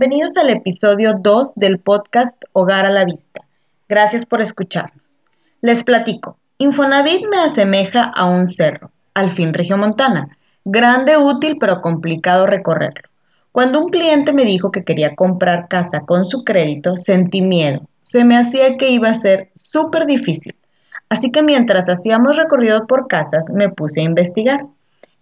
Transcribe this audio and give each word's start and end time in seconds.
Bienvenidos 0.00 0.36
al 0.36 0.50
episodio 0.50 1.14
2 1.20 1.54
del 1.56 1.80
podcast 1.80 2.40
Hogar 2.52 2.86
a 2.86 2.90
la 2.90 3.04
Vista. 3.04 3.42
Gracias 3.88 4.24
por 4.24 4.40
escucharnos. 4.40 5.02
Les 5.60 5.82
platico. 5.82 6.38
Infonavit 6.58 7.26
me 7.28 7.38
asemeja 7.38 8.04
a 8.04 8.26
un 8.26 8.46
cerro, 8.46 8.92
al 9.14 9.30
fin 9.30 9.52
regiomontana. 9.52 10.38
Grande, 10.64 11.16
útil, 11.16 11.56
pero 11.58 11.80
complicado 11.80 12.46
recorrerlo. 12.46 13.08
Cuando 13.50 13.80
un 13.80 13.90
cliente 13.90 14.32
me 14.32 14.44
dijo 14.44 14.70
que 14.70 14.84
quería 14.84 15.16
comprar 15.16 15.66
casa 15.66 16.02
con 16.02 16.26
su 16.26 16.44
crédito, 16.44 16.96
sentí 16.96 17.42
miedo. 17.42 17.80
Se 18.04 18.22
me 18.22 18.38
hacía 18.38 18.76
que 18.76 18.90
iba 18.90 19.08
a 19.08 19.14
ser 19.14 19.50
súper 19.56 20.06
difícil. 20.06 20.54
Así 21.08 21.32
que 21.32 21.42
mientras 21.42 21.88
hacíamos 21.88 22.36
recorrido 22.36 22.86
por 22.86 23.08
casas, 23.08 23.50
me 23.52 23.68
puse 23.68 24.02
a 24.02 24.04
investigar. 24.04 24.60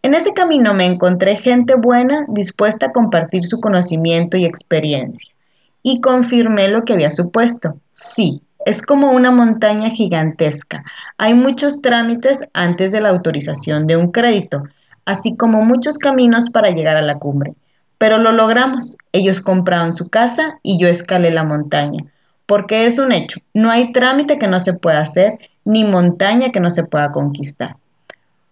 En 0.07 0.15
ese 0.15 0.35
camino 0.35 0.73
me 0.73 0.87
encontré 0.87 1.35
gente 1.35 1.75
buena 1.75 2.27
dispuesta 2.29 2.87
a 2.87 2.93
compartir 2.93 3.43
su 3.43 3.59
conocimiento 3.59 4.37
y 4.37 4.45
experiencia. 4.45 5.35
Y 5.83 6.01
confirmé 6.01 6.69
lo 6.69 6.85
que 6.85 6.93
había 6.93 7.11
supuesto. 7.11 7.81
Sí, 7.93 8.41
es 8.65 8.83
como 8.83 9.11
una 9.11 9.33
montaña 9.33 9.91
gigantesca. 9.91 10.85
Hay 11.19 11.35
muchos 11.35 11.83
trámites 11.83 12.45
antes 12.53 12.93
de 12.93 13.01
la 13.01 13.09
autorización 13.09 13.89
de 13.89 13.97
un 13.97 14.13
crédito, 14.13 14.63
así 15.07 15.37
como 15.37 15.65
muchos 15.65 15.99
caminos 15.99 16.51
para 16.51 16.71
llegar 16.71 16.97
a 16.97 17.03
la 17.03 17.19
cumbre. 17.19 17.55
Pero 17.99 18.19
lo 18.19 18.31
logramos. 18.31 18.97
Ellos 19.11 19.41
compraron 19.41 19.93
su 19.93 20.09
casa 20.09 20.61
y 20.63 20.79
yo 20.79 20.87
escalé 20.87 21.33
la 21.33 21.43
montaña. 21.43 22.05
Porque 22.47 22.87
es 22.87 23.01
un 23.01 23.11
hecho, 23.11 23.41
no 23.55 23.73
hay 23.73 23.91
trámite 23.91 24.39
que 24.39 24.47
no 24.47 24.61
se 24.61 24.73
pueda 24.73 25.01
hacer, 25.01 25.41
ni 25.65 25.83
montaña 25.83 26.53
que 26.53 26.61
no 26.61 26.71
se 26.71 26.85
pueda 26.85 27.11
conquistar. 27.11 27.75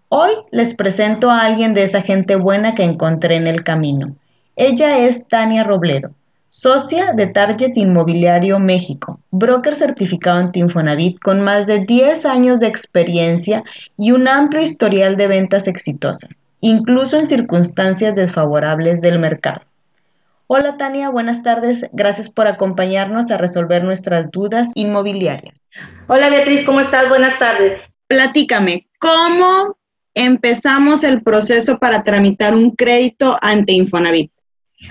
Hoy 0.09 0.33
les 0.51 0.75
presento 0.75 1.31
a 1.31 1.41
alguien 1.41 1.75
de 1.75 1.83
esa 1.83 2.03
gente 2.03 2.37
buena 2.37 2.75
que 2.75 2.85
encontré 2.85 3.37
en 3.37 3.47
el 3.47 3.65
camino. 3.65 4.15
Ella 4.55 4.99
es 4.99 5.27
Tania 5.27 5.65
Roblero, 5.65 6.11
socia 6.49 7.13
de 7.15 7.27
Target 7.27 7.73
Inmobiliario 7.75 8.61
México, 8.61 9.19
broker 9.33 9.75
certificado 9.75 10.41
en 10.41 10.53
Tinfonavit 10.53 11.19
con 11.19 11.41
más 11.41 11.67
de 11.67 11.81
10 11.81 12.27
años 12.27 12.61
de 12.61 12.69
experiencia 12.69 13.65
y 13.97 14.13
un 14.13 14.29
amplio 14.29 14.63
historial 14.63 15.17
de 15.17 15.27
ventas 15.27 15.67
exitosas, 15.67 16.39
incluso 16.61 17.17
en 17.17 17.27
circunstancias 17.27 18.15
desfavorables 18.15 19.01
del 19.01 19.19
mercado. 19.19 19.63
Hola 20.47 20.77
Tania, 20.77 21.09
buenas 21.09 21.43
tardes. 21.43 21.89
Gracias 21.93 22.29
por 22.29 22.47
acompañarnos 22.47 23.31
a 23.31 23.39
resolver 23.39 23.83
nuestras 23.83 24.31
dudas 24.31 24.71
inmobiliarias. 24.75 25.61
Hola 26.07 26.29
Beatriz, 26.29 26.65
¿cómo 26.67 26.81
estás? 26.81 27.09
Buenas 27.09 27.37
tardes. 27.41 27.81
Platícame, 28.07 28.87
¿cómo 29.01 29.75
empezamos 30.15 31.05
el 31.05 31.23
proceso 31.23 31.79
para 31.79 32.03
tramitar 32.05 32.55
un 32.55 32.71
crédito 32.71 33.37
ante 33.41 33.73
Infonavit? 33.73 34.31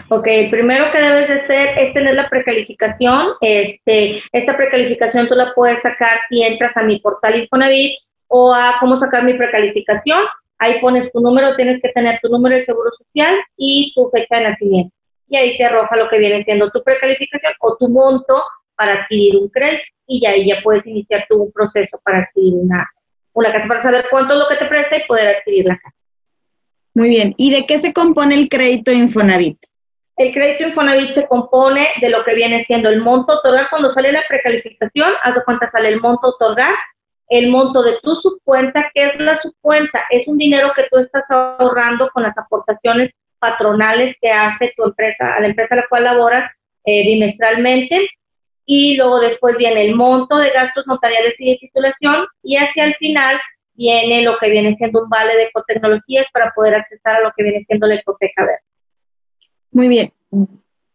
Ok, 0.10 0.28
primero 0.50 0.92
que 0.92 1.00
debes 1.00 1.28
de 1.28 1.42
hacer 1.42 1.80
es 1.80 1.94
tener 1.94 2.16
la 2.16 2.30
precalificación. 2.30 3.34
Este, 3.42 4.22
esta 4.32 4.58
precalificación 4.58 5.28
tú 5.28 5.36
la 5.36 5.54
puedes 5.54 5.82
sacar 5.82 6.20
si 6.30 6.42
entras 6.42 6.76
a 6.76 6.84
mi 6.84 7.00
portal 7.00 7.40
Infonavit 7.40 8.00
o 8.28 8.54
a 8.54 8.78
cómo 8.80 9.00
sacar 9.00 9.24
mi 9.24 9.34
precalificación. 9.36 10.20
Ahí 10.60 10.80
pones 10.80 11.12
tu 11.12 11.22
número, 11.22 11.56
tienes 11.56 11.82
que 11.82 11.90
tener 11.90 12.20
tu 12.22 12.30
número 12.30 12.56
de 12.56 12.66
seguro 12.66 12.90
social 12.98 13.36
y 13.58 13.92
tu 13.96 14.10
fecha 14.10 14.38
de 14.38 14.50
nacimiento. 14.50 14.96
Y 15.28 15.36
ahí 15.36 15.58
te 15.58 15.66
arroja 15.66 15.96
lo 15.96 16.10
que 16.10 16.18
viene 16.18 16.44
siendo 16.44 16.70
tu 16.72 16.84
precalificación 16.84 17.54
o 17.60 17.78
tu 17.78 17.88
monto 17.90 18.42
para 18.76 19.02
adquirir 19.02 19.38
un 19.38 19.50
crédito 19.50 19.84
y 20.08 20.26
ahí 20.26 20.48
ya 20.48 20.62
puedes 20.64 20.86
iniciar 20.86 21.26
tu 21.30 21.52
proceso 21.52 22.00
para 22.04 22.20
adquirir 22.20 22.54
una, 22.56 22.86
una 23.34 23.52
casa 23.52 23.68
para 23.68 23.84
saber 23.84 24.06
cuánto 24.10 24.34
es 24.34 24.40
lo 24.40 24.48
que 24.48 24.56
te 24.58 24.66
presta 24.66 24.98
y 24.98 25.08
poder 25.08 25.38
adquirir 25.38 25.66
la 25.66 25.78
casa. 25.78 25.96
Muy 26.94 27.10
bien. 27.10 27.34
¿Y 27.38 27.52
de 27.52 27.66
qué 27.66 27.80
se 27.80 27.94
compone 27.94 28.36
el 28.36 28.50
crédito 28.50 28.92
Infonavit? 28.92 29.58
El 30.18 30.32
crédito 30.32 30.68
Infonavit 30.68 31.16
se 31.16 31.28
compone 31.28 31.88
de 32.00 32.10
lo 32.10 32.24
que 32.24 32.36
viene 32.36 32.64
siendo 32.66 32.90
el 32.90 33.02
monto 33.02 33.34
otorgar 33.34 33.70
cuando 33.70 33.94
sale 33.94 34.12
la 34.12 34.24
precalificación, 34.28 35.12
haz 35.24 35.36
de 35.36 35.44
cuenta 35.44 35.72
sale 35.72 35.90
el 35.90 36.00
monto 36.00 36.28
otorgar, 36.28 36.76
el 37.30 37.50
monto 37.50 37.82
de 37.82 37.98
tu 38.04 38.14
subcuenta, 38.16 38.92
¿qué 38.94 39.08
es 39.08 39.20
la 39.20 39.42
subcuenta? 39.42 40.04
Es 40.12 40.28
un 40.28 40.38
dinero 40.38 40.72
que 40.76 40.84
tú 40.92 41.00
estás 41.00 41.24
ahorrando 41.30 42.10
con 42.14 42.22
las 42.22 42.38
aportaciones 42.38 43.12
patronales 43.40 44.16
que 44.22 44.30
hace 44.30 44.72
tu 44.78 44.84
empresa, 44.84 45.34
a 45.36 45.40
la 45.42 45.48
empresa 45.48 45.74
a 45.74 45.78
la 45.78 45.88
cual 45.90 46.04
laboras 46.04 46.52
eh, 46.86 47.04
bimestralmente 47.08 48.08
y 48.66 48.96
luego 48.96 49.20
después 49.20 49.58
viene 49.58 49.86
el 49.86 49.96
monto 49.96 50.38
de 50.38 50.52
gastos 50.52 50.86
notariales 50.88 51.34
y 51.40 51.52
de 51.52 51.58
titulación 51.58 52.26
y 52.44 52.58
hacia 52.58 52.86
el 52.86 52.96
final 52.96 53.40
viene 53.76 54.22
lo 54.22 54.38
que 54.38 54.50
viene 54.50 54.76
siendo 54.78 55.04
un 55.04 55.10
vale 55.10 55.36
de 55.36 55.44
ecotecnologías 55.44 56.26
para 56.32 56.52
poder 56.56 56.76
accesar 56.76 57.16
a 57.18 57.22
lo 57.22 57.32
que 57.36 57.44
viene 57.44 57.64
siendo 57.66 57.88
la 57.88 57.96
hipoteca 57.96 58.44
verde. 58.44 58.60
Muy 59.72 59.88
bien. 59.88 60.12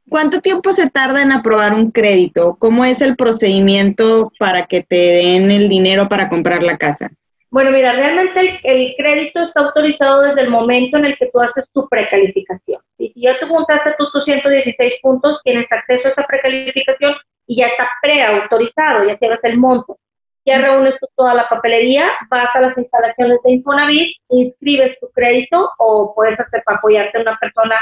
¿Cuánto 0.08 0.40
tiempo 0.40 0.72
se 0.72 0.88
tarda 0.88 1.22
en 1.22 1.32
aprobar 1.32 1.74
un 1.74 1.90
crédito? 1.90 2.56
¿Cómo 2.58 2.84
es 2.84 3.02
el 3.02 3.16
procedimiento 3.16 4.32
para 4.38 4.66
que 4.66 4.82
te 4.82 4.96
den 4.96 5.50
el 5.50 5.68
dinero 5.68 6.08
para 6.08 6.28
comprar 6.28 6.62
la 6.62 6.78
casa? 6.78 7.10
Bueno, 7.50 7.70
mira, 7.70 7.92
realmente 7.92 8.60
el, 8.62 8.94
crédito 8.96 9.42
está 9.42 9.60
autorizado 9.60 10.22
desde 10.22 10.42
el 10.42 10.50
momento 10.50 10.98
en 10.98 11.06
el 11.06 11.16
que 11.16 11.30
tú 11.32 11.40
haces 11.40 11.64
tu 11.72 11.88
precalificación. 11.88 12.80
Y 12.98 13.10
si 13.10 13.22
ya 13.22 13.38
te 13.38 13.46
juntaste 13.46 13.94
tus 13.98 14.12
216 14.12 14.94
puntos, 15.02 15.40
tienes 15.44 15.66
acceso 15.70 16.08
a 16.08 16.10
esa 16.10 16.26
precalificación 16.26 17.14
y 17.48 17.56
ya 17.56 17.66
está 17.66 17.88
preautorizado, 18.00 19.04
ya 19.04 19.16
tienes 19.16 19.40
el 19.42 19.58
monto. 19.58 19.98
Ya 20.44 20.58
reúnes 20.58 20.94
toda 21.16 21.34
la 21.34 21.48
papelería, 21.48 22.10
vas 22.30 22.54
a 22.54 22.60
las 22.60 22.78
instalaciones 22.78 23.38
de 23.42 23.52
Infonavit, 23.52 24.16
inscribes 24.28 24.98
tu 25.00 25.10
crédito 25.10 25.70
o 25.78 26.14
puedes 26.14 26.38
hacer 26.38 26.62
para 26.64 26.78
apoyarte 26.78 27.18
a 27.18 27.22
una 27.22 27.36
persona 27.38 27.74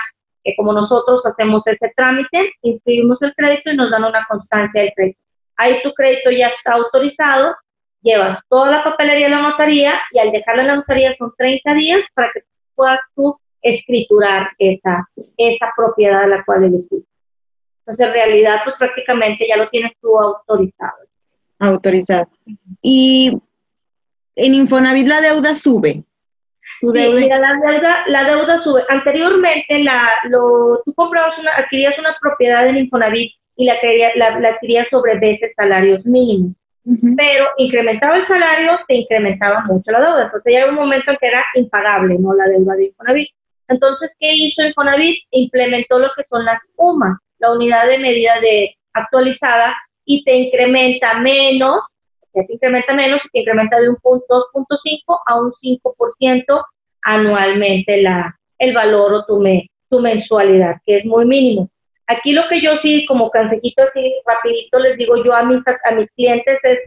que 0.43 0.55
como 0.57 0.73
nosotros 0.73 1.25
hacemos 1.27 1.63
ese 1.67 1.93
trámite, 1.95 2.53
inscribimos 2.63 3.21
el 3.23 3.35
crédito 3.35 3.71
y 3.71 3.77
nos 3.77 3.91
dan 3.91 4.05
una 4.05 4.25
constancia 4.29 4.81
del 4.81 4.93
crédito. 4.95 5.19
Ahí 5.57 5.83
tu 5.83 5.93
crédito 5.93 6.31
ya 6.31 6.49
está 6.49 6.75
autorizado, 6.75 7.57
llevas 8.03 8.39
toda 8.49 8.71
la 8.71 8.85
papelería 8.85 9.27
a 9.27 9.31
la 9.31 9.43
notaría 9.43 9.95
y 10.13 10.19
al 10.19 10.31
dejarla 10.31 10.63
en 10.63 10.69
la 10.69 10.77
notaría 10.77 11.15
son 11.19 11.33
30 11.37 11.75
días 11.75 12.01
para 12.15 12.31
que 12.33 12.41
puedas 12.75 13.01
tú 13.15 13.37
escriturar 13.63 14.51
esa, 14.59 15.09
esa 15.37 15.73
propiedad 15.77 16.23
a 16.23 16.29
la 16.29 16.45
cual 16.45 16.65
elegiste. 16.65 17.06
Entonces, 17.87 18.07
en 18.07 18.13
realidad, 18.13 18.57
pues 18.65 18.77
prácticamente 18.79 19.47
ya 19.49 19.57
lo 19.57 19.69
tienes 19.69 19.93
tú 20.01 20.19
autorizado. 20.19 21.07
Autorizado. 21.61 22.29
Y 22.83 23.39
en 24.35 24.55
Infonavit 24.55 25.07
la 25.07 25.21
deuda 25.21 25.55
sube. 25.55 26.03
¿Tu 26.81 26.93
deuda? 26.93 27.21
Sí, 27.21 27.29
la 27.29 27.71
deuda, 27.71 28.05
la 28.09 28.25
deuda 28.25 28.63
sube. 28.65 28.83
Anteriormente, 28.89 29.79
la, 29.79 30.09
lo, 30.25 30.83
tú 30.85 30.93
comprabas 30.95 31.39
una, 31.39 31.53
adquirías 31.57 31.97
una 31.99 32.17
propiedad 32.21 32.67
en 32.67 32.77
Infonavit 32.79 33.33
y 33.57 33.65
la, 33.65 33.77
la, 34.17 34.39
la 34.41 34.49
adquirías 34.49 34.89
sobre 34.91 35.19
veces 35.19 35.53
salarios 35.57 36.05
mínimos. 36.05 36.53
Pero 37.17 37.47
incrementaba 37.57 38.17
el 38.17 38.27
salario, 38.29 38.79
te 38.87 38.95
incrementaba 38.95 39.65
mucho 39.65 39.91
la 39.91 40.01
deuda. 40.01 40.25
Entonces 40.25 40.53
ya 40.53 40.69
un 40.69 40.77
momento 40.77 41.11
en 41.11 41.17
que 41.17 41.27
era 41.27 41.45
impagable, 41.55 42.17
¿no? 42.19 42.33
La 42.35 42.47
deuda 42.49 42.75
de 42.75 42.87
Infonavit. 42.87 43.29
Entonces, 43.69 44.11
¿qué 44.21 44.33
hizo 44.33 44.63
Infonavit? 44.63 45.19
Implementó 45.33 45.99
lo 45.99 46.09
que 46.17 46.23
son 46.31 46.45
las 46.45 46.61
UMA, 46.77 47.21
la 47.39 47.53
unidad 47.53 47.87
de 47.87 47.99
medida 47.99 48.41
de 48.41 48.75
actualizada, 48.93 49.77
y 50.05 50.25
te 50.25 50.35
incrementa 50.35 51.19
menos, 51.19 51.81
te 52.33 52.47
incrementa 52.49 52.95
menos, 52.95 53.21
te 53.33 53.41
incrementa 53.41 53.79
de 53.81 53.89
un 53.89 53.97
punto 53.97 54.47
2.5 54.55 55.21
a 55.27 55.41
un 55.41 55.53
5% 55.61 56.65
anualmente 57.03 58.03
la, 58.03 58.37
el 58.59 58.73
valor 58.73 59.13
o 59.15 59.25
tu, 59.27 59.41
me, 59.41 59.69
tu 59.91 60.01
mensualidad, 60.01 60.77
que 60.85 60.99
es 60.99 61.05
muy 61.05 61.25
mínimo. 61.25 61.69
Aquí 62.07 62.33
lo 62.33 62.49
que 62.49 62.61
yo 62.61 62.79
sí, 62.83 63.05
como 63.07 63.31
consejito 63.31 63.83
así 63.83 64.15
rapidito, 64.25 64.79
les 64.79 64.97
digo 64.97 65.23
yo 65.25 65.35
a 65.35 65.43
mis, 65.43 65.61
a 65.67 65.91
mis 65.93 66.11
clientes 66.13 66.59
es 66.63 66.79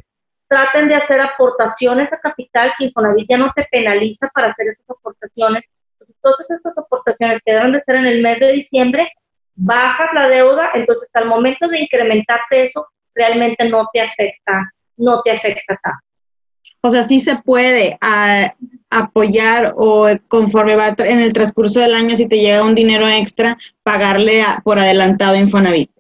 traten 0.48 0.88
de 0.88 0.96
hacer 0.96 1.22
aportaciones 1.22 2.12
a 2.12 2.20
capital, 2.20 2.74
que 2.78 2.86
Infonavit 2.86 3.30
ya 3.30 3.38
no 3.38 3.52
se 3.56 3.68
penaliza 3.70 4.30
para 4.34 4.48
hacer 4.48 4.70
esas 4.70 4.90
aportaciones. 4.90 5.64
Entonces, 5.94 6.16
todas 6.22 6.50
estas 6.50 6.78
aportaciones 6.78 7.40
que 7.46 7.54
deben 7.54 7.74
de 7.74 7.84
ser 7.84 7.96
en 7.98 8.06
el 8.08 8.22
mes 8.22 8.40
de 8.40 8.52
diciembre, 8.54 9.12
bajas 9.60 10.10
la 10.14 10.30
deuda, 10.30 10.70
entonces 10.74 11.10
al 11.14 11.28
momento 11.28 11.68
de 11.68 11.80
incrementarte 11.80 12.68
eso, 12.68 12.88
realmente 13.14 13.68
no 13.68 13.88
te 13.92 14.02
afecta, 14.02 14.72
no 14.98 15.22
te 15.22 15.32
afecta 15.32 15.78
tanto. 15.84 16.00
O 16.82 16.90
sea, 16.90 17.04
sí 17.04 17.20
se 17.20 17.36
puede 17.36 17.98
apoyar 18.90 19.74
o 19.76 20.08
conforme 20.30 20.78
va 20.78 20.96
en 20.98 21.20
el 21.20 21.34
transcurso 21.34 21.82
del 21.82 21.94
año, 21.94 22.16
si 22.16 22.30
te 22.30 22.40
llega 22.40 22.64
un 22.64 22.74
dinero 22.74 23.06
extra, 23.08 23.58
pagarle 23.84 24.42
por 24.64 24.80
adelantado 24.80 25.36
Infonavit. 25.36 25.92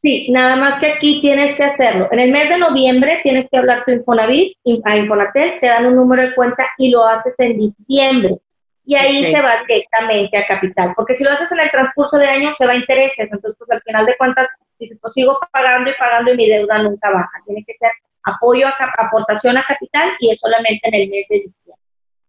Sí, 0.00 0.28
nada 0.30 0.56
más 0.56 0.80
que 0.80 0.92
aquí 0.92 1.20
tienes 1.20 1.56
que 1.56 1.64
hacerlo. 1.64 2.08
En 2.12 2.20
el 2.20 2.30
mes 2.30 2.48
de 2.48 2.58
noviembre 2.58 3.20
tienes 3.22 3.48
que 3.50 3.56
hablar 3.56 3.84
tu 3.84 3.92
Infonavit, 3.92 4.56
a 4.84 4.96
Infonatel, 4.96 5.58
te 5.60 5.66
dan 5.66 5.86
un 5.86 5.96
número 5.96 6.22
de 6.22 6.34
cuenta 6.34 6.66
y 6.78 6.90
lo 6.90 7.04
haces 7.04 7.34
en 7.38 7.58
diciembre. 7.58 8.36
Y 8.84 8.96
ahí 8.96 9.32
se 9.32 9.40
va 9.40 9.62
directamente 9.66 10.36
a 10.36 10.46
capital. 10.46 10.92
Porque 10.96 11.16
si 11.16 11.24
lo 11.24 11.30
haces 11.30 11.50
en 11.52 11.60
el 11.60 11.70
transcurso 11.70 12.16
de 12.16 12.26
año, 12.26 12.54
se 12.58 12.66
va 12.66 12.72
a 12.72 12.76
intereses. 12.76 13.28
Entonces, 13.30 13.54
pues, 13.58 13.70
al 13.70 13.82
final 13.82 14.06
de 14.06 14.16
cuentas, 14.16 14.48
dices, 14.78 14.98
pues 15.00 15.12
sigo 15.14 15.38
pagando 15.52 15.90
y 15.90 15.94
pagando 15.94 16.32
y 16.32 16.36
mi 16.36 16.48
deuda 16.48 16.82
nunca 16.82 17.10
baja. 17.10 17.30
Tiene 17.46 17.64
que 17.64 17.74
ser 17.78 17.90
apoyo 18.24 18.66
a 18.66 18.74
aportación 18.98 19.56
a 19.56 19.64
capital 19.64 20.10
y 20.20 20.32
es 20.32 20.38
solamente 20.40 20.88
en 20.88 20.94
el 20.94 21.08
mes 21.08 21.26
de 21.28 21.36
diciembre. 21.36 21.82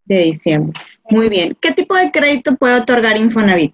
De 0.06 0.18
diciembre. 0.18 0.80
Muy 1.10 1.30
bien. 1.30 1.56
¿Qué 1.62 1.72
tipo 1.72 1.96
de 1.96 2.12
crédito 2.12 2.56
puede 2.56 2.82
otorgar 2.82 3.18
Infonavit? 3.18 3.74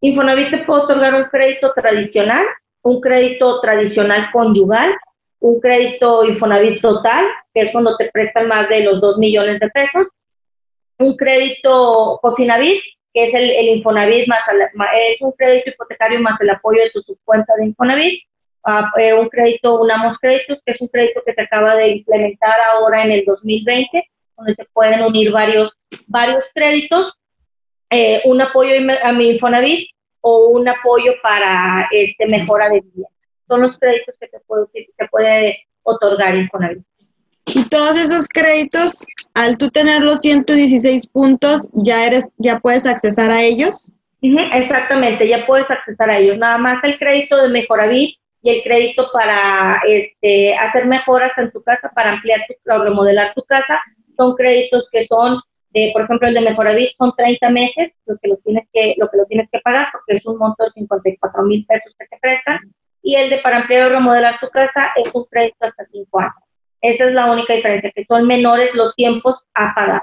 Infonavit 0.00 0.50
te 0.50 0.58
puede 0.58 0.82
otorgar 0.82 1.14
un 1.14 1.24
crédito 1.24 1.72
tradicional, 1.74 2.44
un 2.82 3.00
crédito 3.00 3.60
tradicional 3.60 4.28
conyugal, 4.32 4.94
un 5.40 5.60
crédito 5.60 6.24
Infonavit 6.24 6.80
total, 6.80 7.24
que 7.52 7.62
es 7.62 7.72
cuando 7.72 7.96
te 7.96 8.10
prestan 8.12 8.48
más 8.48 8.68
de 8.68 8.80
los 8.80 9.00
2 9.00 9.18
millones 9.18 9.60
de 9.60 9.68
pesos, 9.70 10.06
un 10.98 11.16
crédito 11.16 12.18
Cofinavit, 12.22 12.80
que 13.12 13.28
es 13.28 13.34
el, 13.34 13.68
Infonavit 13.76 14.26
más, 14.26 14.40
es 14.96 15.20
un 15.20 15.32
crédito 15.32 15.70
hipotecario 15.70 16.20
más 16.20 16.40
el 16.40 16.50
apoyo 16.50 16.82
de 16.82 16.90
tu 16.90 17.00
subcuenta 17.02 17.54
de 17.56 17.66
Infonavit, 17.66 18.22
uh, 18.66 19.20
un 19.20 19.28
crédito 19.28 19.80
Unamos 19.80 20.18
Créditos, 20.18 20.58
que 20.64 20.72
es 20.72 20.80
un 20.80 20.88
crédito 20.88 21.22
que 21.24 21.34
se 21.34 21.42
acaba 21.42 21.76
de 21.76 21.88
implementar 21.88 22.56
ahora 22.72 23.04
en 23.04 23.12
el 23.12 23.24
2020, 23.24 24.04
donde 24.36 24.54
se 24.54 24.64
pueden 24.72 25.02
unir 25.02 25.30
varios, 25.30 25.72
varios 26.08 26.42
créditos, 26.54 27.12
eh, 27.90 28.20
un 28.24 28.40
apoyo 28.40 28.72
a 29.02 29.12
mi 29.12 29.30
Infonavit 29.30 29.88
o 30.20 30.48
un 30.48 30.66
apoyo 30.68 31.12
para 31.22 31.86
este, 31.92 32.26
mejora 32.26 32.68
de 32.68 32.80
vida. 32.80 33.06
Son 33.46 33.60
los 33.60 33.78
créditos 33.78 34.14
que 34.18 34.26
te 34.26 34.40
puede, 34.40 34.66
te 34.72 35.08
puede 35.08 35.58
otorgar 35.82 36.34
Infonavit. 36.34 36.84
Y 37.46 37.68
todos 37.68 37.96
esos 37.96 38.26
créditos, 38.28 39.04
al 39.34 39.58
tú 39.58 39.68
tener 39.70 40.02
los 40.02 40.20
116 40.20 41.06
puntos, 41.08 41.68
ya 41.74 42.06
eres, 42.06 42.34
ya 42.38 42.58
puedes 42.58 42.86
accesar 42.86 43.30
a 43.30 43.42
ellos. 43.42 43.92
exactamente, 44.22 45.28
ya 45.28 45.44
puedes 45.46 45.70
accesar 45.70 46.10
a 46.10 46.18
ellos. 46.18 46.38
Nada 46.38 46.58
más 46.58 46.82
el 46.84 46.98
crédito 46.98 47.36
de 47.36 47.48
Mejoravit 47.48 48.16
y 48.42 48.50
el 48.50 48.62
crédito 48.62 49.08
para 49.12 49.80
este, 49.86 50.54
hacer 50.54 50.86
mejoras 50.86 51.32
en 51.36 51.50
tu 51.50 51.62
casa, 51.62 51.90
para 51.94 52.12
ampliar 52.12 52.40
tu, 52.46 52.72
o 52.72 52.84
remodelar 52.84 53.34
tu 53.34 53.42
casa, 53.42 53.80
son 54.16 54.34
créditos 54.36 54.86
que 54.92 55.06
son, 55.06 55.40
de, 55.70 55.90
por 55.92 56.02
ejemplo, 56.02 56.28
el 56.28 56.34
de 56.34 56.40
Mejoravit 56.40 56.90
son 56.96 57.12
30 57.16 57.50
meses, 57.50 57.92
lo 58.06 58.16
que 58.18 58.28
lo 58.28 58.36
tienes 58.38 58.66
que, 58.72 58.94
lo 58.96 59.08
que 59.10 59.16
lo 59.18 59.26
tienes 59.26 59.48
que 59.50 59.60
pagar, 59.60 59.88
porque 59.92 60.18
es 60.18 60.26
un 60.26 60.38
monto 60.38 60.64
de 60.64 60.70
54 60.72 61.42
mil 61.42 61.64
pesos 61.66 61.94
que 61.98 62.06
te 62.06 62.18
prestan, 62.20 62.58
y 63.02 63.16
el 63.16 63.28
de 63.28 63.38
para 63.38 63.58
ampliar 63.58 63.86
o 63.86 63.94
remodelar 63.94 64.38
tu 64.40 64.48
casa 64.48 64.92
es 64.96 65.14
un 65.14 65.24
crédito 65.30 65.56
hasta 65.60 65.84
5 65.86 66.20
años. 66.20 66.34
Esa 66.84 67.04
es 67.04 67.14
la 67.14 67.32
única 67.32 67.54
diferencia, 67.54 67.90
que 67.94 68.04
son 68.04 68.26
menores 68.26 68.68
los 68.74 68.94
tiempos 68.94 69.36
a 69.54 69.74
pagar. 69.74 70.02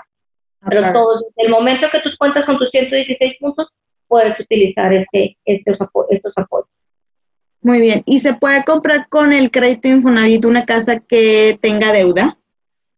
Pero 0.67 0.91
todos, 0.91 1.21
desde 1.27 1.47
el 1.47 1.51
momento 1.51 1.87
que 1.91 1.99
tú 1.99 2.09
cuentas 2.17 2.43
con 2.45 2.57
tus 2.57 2.71
116 2.71 3.37
puntos, 3.39 3.69
puedes 4.07 4.39
utilizar 4.39 4.91
este, 4.91 5.37
estos, 5.45 5.77
estos 6.09 6.33
apoyos. 6.35 6.67
Muy 7.61 7.81
bien. 7.81 8.01
¿Y 8.07 8.19
se 8.19 8.33
puede 8.33 8.63
comprar 8.63 9.07
con 9.09 9.31
el 9.31 9.51
crédito 9.51 9.89
Infonavit 9.89 10.43
una 10.45 10.65
casa 10.65 10.99
que 11.07 11.59
tenga 11.61 11.91
deuda? 11.91 12.35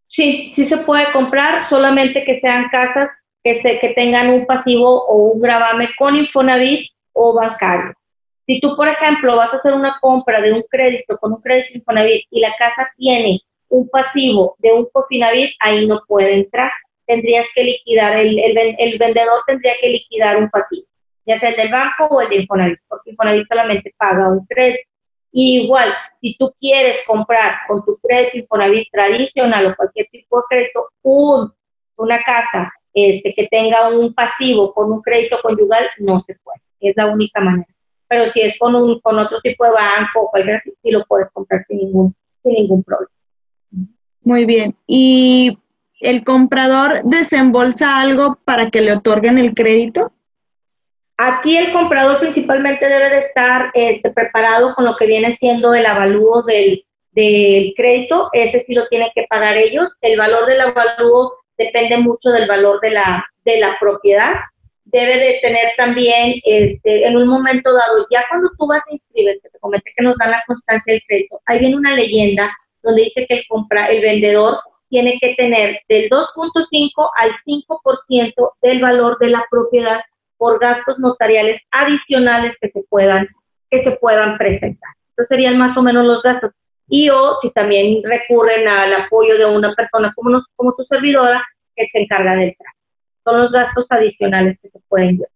Sí, 0.07 0.53
sí 0.56 0.69
se 0.69 0.77
puede 0.77 1.12
comprar, 1.12 1.68
solamente 1.69 2.24
que 2.24 2.39
sean 2.39 2.69
casas 2.69 3.09
que, 3.44 3.62
se, 3.62 3.79
que 3.79 3.89
tengan 3.89 4.29
un 4.29 4.45
pasivo 4.45 5.03
o 5.07 5.33
un 5.33 5.41
gravame 5.41 5.89
con 5.97 6.15
Infonavit 6.15 6.89
o 7.12 7.33
bancario. 7.33 7.94
Si 8.45 8.62
tú, 8.62 8.77
por 8.77 8.88
ejemplo, 8.88 9.36
vas 9.36 9.53
a 9.53 9.57
hacer 9.57 9.74
una 9.74 9.97
compra 10.00 10.39
de 10.39 10.53
un 10.53 10.63
crédito 10.69 11.18
con 11.18 11.33
un 11.33 11.41
crédito 11.41 11.77
Infonavit 11.79 12.25
y 12.31 12.39
la 12.39 12.53
casa 12.57 12.89
tiene 12.95 13.41
un 13.74 13.90
pasivo 13.90 14.56
de 14.60 14.72
un 14.72 14.88
Cofinavit, 14.94 15.52
ahí 15.60 15.88
no 15.88 16.00
puede 16.08 16.34
entrar. 16.36 16.72
Tendrías 17.08 17.46
que 17.56 17.64
liquidar, 17.64 18.18
el, 18.18 18.40
el, 18.40 18.98
vendedor 19.00 19.42
tendría 19.48 19.74
que 19.81 19.90
liquidar 19.90 20.38
un 20.38 20.50
pasivo, 20.50 20.88
ya 21.25 21.40
sea 21.40 21.50
el 21.50 21.56
del 21.56 21.72
banco 21.72 22.06
o 22.06 22.22
el 22.22 22.30
de 22.30 22.36
Infonavit, 22.38 22.80
porque 22.88 23.10
Infonavit 23.10 23.48
solamente 23.48 23.94
paga 23.98 24.30
un 24.30 24.46
crédito. 24.46 24.88
igual, 25.31 25.94
si 26.22 26.38
tú 26.38 26.54
quieres 26.60 26.98
comprar 27.08 27.56
con 27.68 27.84
tu 27.84 27.98
crédito 27.98 28.38
Infonavit 28.38 28.88
tradicional 28.92 29.66
o 29.66 29.75
cualquier 29.75 30.08
tipo 30.12 30.38
de 30.38 30.44
crédito, 30.50 30.90
un, 31.02 31.52
una 31.98 32.24
casa 32.24 32.72
este, 32.94 33.34
que 33.34 33.48
tenga 33.48 33.90
un 33.90 34.14
pasivo 34.14 34.74
con 34.74 34.92
un 34.94 35.02
crédito 35.02 35.40
conyugal, 35.42 35.90
no 35.98 36.24
se 36.28 36.36
puede. 36.44 36.62
Es 36.80 36.96
la 36.96 37.08
única 37.08 37.42
manera 37.42 37.68
pero 38.08 38.31
si 38.31 38.42
es 38.42 38.54
con, 38.60 38.75
un, 38.75 39.00
con 39.00 39.18
otro 39.18 39.42
tipo 39.42 39.64
de 39.64 39.72
banco 39.72 40.22
o 40.22 40.30
cualquier 40.30 40.62
sí 40.62 40.92
lo 40.92 41.04
puedes 41.06 41.31
comprar 41.31 41.66
sin 41.68 41.80
ningún, 41.80 42.16
sin 42.44 42.54
ningún 42.54 42.84
problema. 42.84 43.10
Muy 44.24 44.46
bien. 44.46 44.75
¿Y 44.88 45.58
el 46.00 46.24
comprador 46.24 47.04
desembolsa 47.04 48.00
algo 48.00 48.38
para 48.46 48.70
que 48.70 48.81
le 48.81 48.94
otorguen 48.94 49.38
el 49.38 49.54
crédito? 49.54 50.12
Aquí 51.18 51.56
el 51.58 51.72
comprador 51.72 52.20
principalmente 52.20 52.86
debe 52.86 53.10
de 53.10 53.20
estar 53.20 53.72
este, 53.74 54.10
preparado 54.12 54.74
con 54.75 54.86
lo 54.86 54.96
que 54.98 55.06
viene 55.06 55.38
siendo 55.40 55.74
el 55.74 55.86
avalúo 55.86 56.42
del, 56.44 56.84
del 57.12 57.74
crédito, 57.78 58.30
ese 58.34 58.64
sí 58.66 58.74
lo 58.74 58.88
tienen 58.88 59.10
que 59.14 59.25
pagar 59.30 59.56
ellos. 59.58 59.90
El 60.02 60.18
valor 60.18 60.48
del 60.48 60.62
avalúo 60.62 61.34
depende 61.58 61.98
mucho 61.98 62.30
del 62.30 62.48
valor 62.48 62.80
de 62.81 62.92
la, 62.92 63.25
de 63.46 63.60
la 63.60 63.78
propiedad 63.80 64.34
debe 64.94 65.18
de 65.18 65.40
tener 65.42 65.72
también 65.75 66.36
este, 66.44 67.08
en 67.08 67.18
un 67.18 67.28
momento 67.28 67.74
dado, 67.74 68.06
ya 68.12 68.24
cuando 68.30 68.50
tú 68.58 68.68
vas 68.68 68.81
a 68.88 68.94
inscribirte, 68.94 69.50
te 69.50 69.60
comenté 69.60 69.92
que 69.96 70.04
nos 70.04 70.16
dan 70.18 70.31
la 70.31 70.44
constancia 70.46 70.94
del 70.94 71.02
crédito, 71.08 71.40
ahí 71.48 71.60
viene 71.60 71.75
una 71.75 71.96
leyenda 71.96 72.56
donde 72.83 73.03
dice 73.03 73.25
que 73.27 73.35
el, 73.35 73.47
compra, 73.47 73.88
el 73.88 74.01
vendedor 74.01 74.59
tiene 74.89 75.18
que 75.19 75.33
tener 75.35 75.80
del 75.89 76.09
2.5 76.09 77.09
al 77.18 77.31
5% 77.45 78.51
del 78.62 78.81
valor 78.81 79.18
de 79.19 79.30
la 79.30 79.44
propiedad 79.50 80.01
por 80.38 80.59
gastos 80.59 81.00
notariales 81.00 81.62
adicionales 81.71 82.56
que 82.62 82.69
se 82.69 82.83
puedan, 82.89 83.27
que 83.71 83.83
se 83.83 83.91
puedan 83.91 84.38
presentar. 84.38 84.91
Estos 85.09 85.27
serían 85.30 85.57
más 85.57 85.75
o 85.77 85.81
menos 85.81 86.06
los 86.06 86.21
gastos. 86.21 86.51
Y 86.88 87.09
o 87.09 87.39
si 87.41 87.50
también 87.51 88.03
recurren 88.03 88.68
al 88.68 88.94
apoyo 88.94 89.38
de 89.38 89.45
una 89.45 89.74
persona 89.74 90.12
como, 90.13 90.44
como 90.56 90.74
tu 90.75 90.83
servidora 90.83 91.44
que 91.75 91.88
se 91.91 92.01
encarga 92.01 92.36
del 92.36 92.56
trámite 92.56 92.83
son 93.24 93.41
los 93.41 93.51
gastos 93.51 93.86
adicionales 93.89 94.59
que 94.62 94.69
se 94.69 94.79
pueden 94.88 95.18
llevar. 95.18 95.29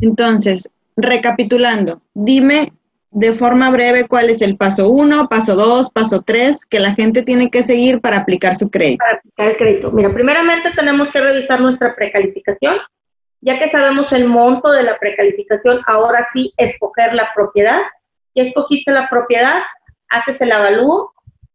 Entonces, 0.00 0.70
recapitulando, 0.96 2.00
dime 2.14 2.72
de 3.10 3.32
forma 3.32 3.70
breve 3.70 4.06
cuál 4.06 4.30
es 4.30 4.42
el 4.42 4.56
paso 4.56 4.90
1, 4.90 5.28
paso 5.28 5.56
2, 5.56 5.90
paso 5.90 6.22
3 6.22 6.66
que 6.66 6.78
la 6.78 6.94
gente 6.94 7.22
tiene 7.22 7.50
que 7.50 7.62
seguir 7.62 8.00
para 8.00 8.18
aplicar 8.18 8.54
su 8.54 8.70
crédito. 8.70 9.04
Para 9.04 9.18
aplicar 9.18 9.48
el 9.48 9.56
crédito. 9.56 9.90
Mira, 9.92 10.12
primeramente 10.12 10.70
tenemos 10.76 11.08
que 11.12 11.20
revisar 11.20 11.60
nuestra 11.60 11.94
precalificación. 11.94 12.76
Ya 13.40 13.58
que 13.58 13.70
sabemos 13.70 14.10
el 14.12 14.26
monto 14.26 14.70
de 14.70 14.82
la 14.82 14.98
precalificación, 14.98 15.80
ahora 15.86 16.28
sí 16.32 16.52
escoger 16.56 17.14
la 17.14 17.30
propiedad. 17.34 17.80
Ya 18.34 18.42
escogiste 18.44 18.90
la 18.90 19.08
propiedad, 19.08 19.62
haces 20.10 20.40
el 20.40 20.52
avalúo, 20.52 21.12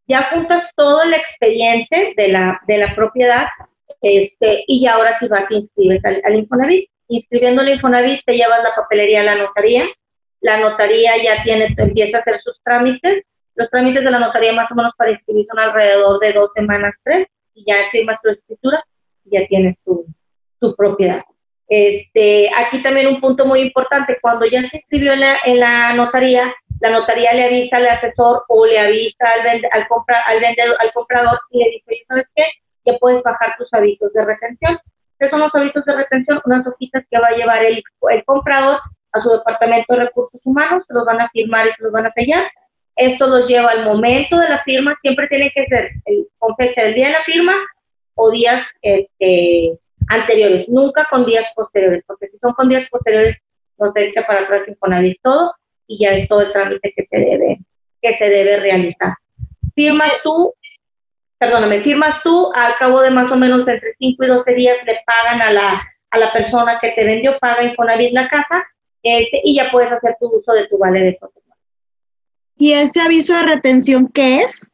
ya 0.08 0.28
juntas 0.30 0.62
todo 0.76 1.02
el 1.02 1.14
expediente 1.14 2.14
de 2.16 2.28
la, 2.28 2.60
de 2.66 2.78
la 2.78 2.94
propiedad 2.94 3.46
este, 4.02 4.64
y 4.66 4.86
ahora 4.86 5.18
sí 5.18 5.28
vas 5.28 5.44
a 5.50 5.54
inscribes 5.54 6.04
al, 6.04 6.20
al 6.24 6.34
Infonavit. 6.36 6.88
Inscribiendo 7.08 7.62
al 7.62 7.70
Infonavit 7.70 8.20
te 8.24 8.32
llevas 8.32 8.62
la 8.62 8.74
papelería 8.74 9.20
a 9.20 9.24
la 9.24 9.36
notaría. 9.36 9.84
La 10.44 10.58
notaría 10.58 11.12
ya 11.22 11.42
tiene, 11.42 11.74
empieza 11.74 12.18
a 12.18 12.20
hacer 12.20 12.38
sus 12.42 12.62
trámites. 12.62 13.24
Los 13.54 13.70
trámites 13.70 14.04
de 14.04 14.10
la 14.10 14.18
notaría 14.18 14.52
más 14.52 14.70
o 14.70 14.74
menos 14.74 14.92
para 14.98 15.12
inscribir 15.12 15.46
son 15.46 15.58
alrededor 15.58 16.20
de 16.20 16.34
dos 16.34 16.50
semanas, 16.54 16.92
tres, 17.02 17.28
y 17.54 17.64
ya 17.66 17.76
firmas 17.90 18.20
tu 18.22 18.28
escritura 18.28 18.84
ya 19.24 19.46
tienes 19.46 19.76
tu, 19.86 20.04
tu 20.60 20.76
propiedad. 20.76 21.22
Este, 21.66 22.50
aquí 22.54 22.82
también 22.82 23.06
un 23.06 23.22
punto 23.22 23.46
muy 23.46 23.62
importante, 23.62 24.18
cuando 24.20 24.44
ya 24.44 24.60
se 24.68 24.76
inscribió 24.76 25.14
en 25.14 25.20
la, 25.20 25.38
en 25.46 25.60
la 25.60 25.94
notaría, 25.94 26.54
la 26.80 26.90
notaría 26.90 27.32
le 27.32 27.44
avisa 27.44 27.78
al 27.78 27.88
asesor 27.88 28.44
o 28.48 28.66
le 28.66 28.78
avisa 28.78 29.24
al, 29.26 29.62
al, 29.72 29.88
compra, 29.88 30.20
al, 30.26 30.40
vendedor, 30.40 30.76
al 30.78 30.92
comprador 30.92 31.40
y 31.52 31.64
le 31.64 31.70
dice, 31.70 32.04
¿sabes 32.06 32.26
qué? 32.36 32.44
ya 32.84 32.98
puedes 32.98 33.22
bajar 33.22 33.54
tus 33.56 33.72
hábitos 33.72 34.12
de 34.12 34.26
retención. 34.26 34.78
¿Qué 35.18 35.30
son 35.30 35.40
los 35.40 35.54
hábitos 35.54 35.86
de 35.86 35.96
retención? 35.96 36.42
Unas 36.44 36.66
hojitas 36.66 37.02
que 37.10 37.18
va 37.18 37.28
a 37.28 37.36
llevar 37.36 37.64
el, 37.64 37.82
el 38.10 38.24
comprador 38.26 38.78
a 39.14 39.22
su 39.22 39.30
departamento 39.30 39.94
de 39.94 40.04
recursos 40.04 40.40
humanos, 40.44 40.84
se 40.86 40.94
los 40.94 41.04
van 41.04 41.20
a 41.20 41.28
firmar 41.30 41.66
y 41.66 41.72
se 41.72 41.82
los 41.84 41.92
van 41.92 42.06
a 42.06 42.12
sellar. 42.12 42.50
Esto 42.96 43.26
los 43.26 43.48
lleva 43.48 43.70
al 43.70 43.84
momento 43.84 44.36
de 44.36 44.48
la 44.48 44.62
firma, 44.62 44.96
siempre 45.02 45.26
tiene 45.28 45.50
que 45.54 45.66
ser 45.66 45.90
el, 46.04 46.26
con 46.38 46.54
fecha 46.56 46.82
del 46.82 46.94
día 46.94 47.06
de 47.06 47.12
la 47.12 47.22
firma 47.24 47.54
o 48.14 48.30
días 48.30 48.64
este, 48.82 49.78
anteriores, 50.08 50.68
nunca 50.68 51.06
con 51.10 51.24
días 51.24 51.46
posteriores, 51.54 52.04
porque 52.06 52.28
si 52.28 52.38
son 52.38 52.52
con 52.52 52.68
días 52.68 52.88
posteriores, 52.90 53.36
nos 53.78 53.96
echa 53.96 54.24
para 54.26 54.42
atrás 54.42 54.68
Infonavit 54.68 55.20
todo 55.22 55.52
y 55.88 55.98
ya 55.98 56.10
es 56.10 56.28
todo 56.28 56.42
el 56.42 56.52
trámite 56.52 56.92
que 56.94 57.06
se 57.10 57.16
debe, 57.18 57.58
que 58.00 58.16
se 58.16 58.24
debe 58.24 58.60
realizar. 58.60 59.14
Firmas 59.74 60.12
tú 60.22 60.54
perdóname, 61.44 61.82
firmas 61.82 62.22
tú, 62.22 62.50
al 62.54 62.76
cabo 62.78 63.00
de 63.00 63.10
más 63.10 63.30
o 63.30 63.36
menos 63.36 63.66
entre 63.68 63.94
5 63.98 64.24
y 64.24 64.26
12 64.26 64.54
días 64.54 64.76
le 64.86 65.00
pagan 65.04 65.42
a 65.42 65.52
la, 65.52 65.82
a 66.10 66.18
la 66.18 66.32
persona 66.32 66.78
que 66.80 66.92
te 66.92 67.04
vendió, 67.04 67.38
paga 67.38 67.64
Infonavit 67.64 68.12
la 68.12 68.28
casa, 68.28 68.64
este, 69.04 69.40
y 69.44 69.56
ya 69.56 69.70
puedes 69.70 69.92
hacer 69.92 70.16
tu 70.18 70.26
uso 70.26 70.52
de 70.52 70.66
tu 70.66 70.78
vale 70.78 71.00
de 71.00 71.16
protección. 71.20 71.56
¿Y 72.56 72.72
ese 72.72 73.00
aviso 73.00 73.36
de 73.36 73.42
retención 73.44 74.08
qué 74.12 74.40
es? 74.40 74.70